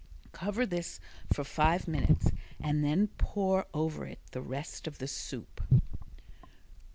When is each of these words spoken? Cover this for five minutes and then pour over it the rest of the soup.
Cover 0.31 0.65
this 0.65 0.99
for 1.31 1.43
five 1.43 1.87
minutes 1.87 2.31
and 2.59 2.83
then 2.83 3.09
pour 3.19 3.67
over 3.71 4.07
it 4.07 4.17
the 4.31 4.41
rest 4.41 4.87
of 4.87 4.97
the 4.97 5.07
soup. 5.07 5.61